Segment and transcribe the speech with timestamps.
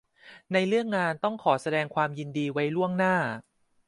[0.53, 3.15] ในเรื่องงานต้องขอแสดงความยินดีไว้ล่วงหน้า